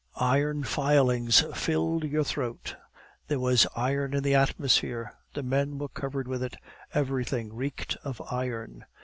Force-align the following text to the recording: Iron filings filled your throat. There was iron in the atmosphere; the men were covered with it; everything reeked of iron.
Iron 0.19 0.63
filings 0.63 1.45
filled 1.53 2.05
your 2.05 2.23
throat. 2.23 2.75
There 3.27 3.39
was 3.39 3.67
iron 3.75 4.15
in 4.15 4.23
the 4.23 4.33
atmosphere; 4.33 5.13
the 5.35 5.43
men 5.43 5.77
were 5.77 5.89
covered 5.89 6.27
with 6.27 6.41
it; 6.41 6.55
everything 6.91 7.53
reeked 7.53 7.97
of 8.03 8.19
iron. 8.31 8.85